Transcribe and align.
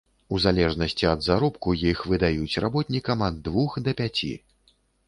У 0.35 0.37
залежнасці 0.45 1.05
ад 1.11 1.21
заробку 1.27 1.75
іх 1.91 2.03
выдаюць 2.15 2.61
работнікам 2.67 3.19
ад 3.31 3.39
двух 3.51 3.81
да 3.87 3.99
пяці. 4.03 4.35